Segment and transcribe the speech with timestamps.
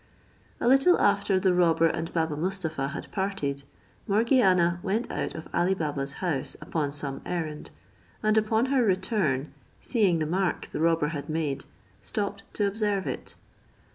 [0.59, 3.65] A little after the robber and Baba Mustapha had parted,
[4.07, 7.69] Morgiana went out of Ali Baba's house upon some errand,
[8.23, 11.65] and upon her return, seeing the mark the robber had made,
[12.01, 13.35] stopped to observe it.